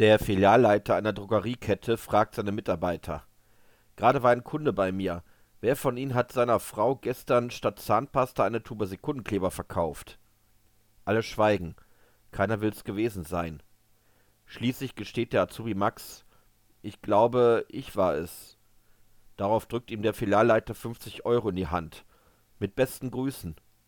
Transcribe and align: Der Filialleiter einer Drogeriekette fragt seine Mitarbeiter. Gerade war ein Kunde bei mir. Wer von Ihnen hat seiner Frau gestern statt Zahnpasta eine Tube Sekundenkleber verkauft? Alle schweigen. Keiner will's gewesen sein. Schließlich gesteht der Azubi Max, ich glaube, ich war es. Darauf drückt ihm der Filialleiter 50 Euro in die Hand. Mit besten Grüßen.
Der 0.00 0.18
Filialleiter 0.18 0.96
einer 0.96 1.12
Drogeriekette 1.12 1.98
fragt 1.98 2.34
seine 2.34 2.52
Mitarbeiter. 2.52 3.22
Gerade 3.96 4.22
war 4.22 4.30
ein 4.30 4.44
Kunde 4.44 4.72
bei 4.72 4.92
mir. 4.92 5.22
Wer 5.60 5.76
von 5.76 5.98
Ihnen 5.98 6.14
hat 6.14 6.32
seiner 6.32 6.58
Frau 6.58 6.96
gestern 6.96 7.50
statt 7.50 7.80
Zahnpasta 7.80 8.42
eine 8.42 8.62
Tube 8.62 8.86
Sekundenkleber 8.86 9.50
verkauft? 9.50 10.18
Alle 11.04 11.22
schweigen. 11.22 11.76
Keiner 12.30 12.62
will's 12.62 12.84
gewesen 12.84 13.24
sein. 13.24 13.62
Schließlich 14.46 14.94
gesteht 14.94 15.34
der 15.34 15.42
Azubi 15.42 15.74
Max, 15.74 16.24
ich 16.80 17.02
glaube, 17.02 17.66
ich 17.68 17.94
war 17.94 18.14
es. 18.14 18.56
Darauf 19.36 19.66
drückt 19.66 19.90
ihm 19.90 20.00
der 20.00 20.14
Filialleiter 20.14 20.74
50 20.74 21.26
Euro 21.26 21.50
in 21.50 21.56
die 21.56 21.68
Hand. 21.68 22.06
Mit 22.58 22.74
besten 22.74 23.10
Grüßen. 23.10 23.54